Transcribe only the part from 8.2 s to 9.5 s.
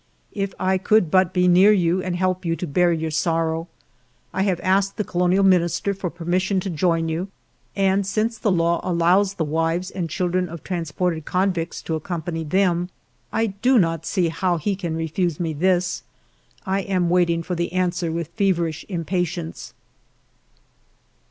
the law allows the